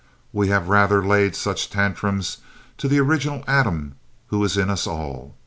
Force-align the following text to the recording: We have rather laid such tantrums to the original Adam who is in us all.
We 0.33 0.47
have 0.47 0.67
rather 0.67 1.05
laid 1.05 1.35
such 1.35 1.69
tantrums 1.69 2.39
to 2.79 2.87
the 2.87 2.99
original 2.99 3.43
Adam 3.45 3.97
who 4.29 4.43
is 4.43 4.57
in 4.57 4.71
us 4.71 4.87
all. 4.87 5.35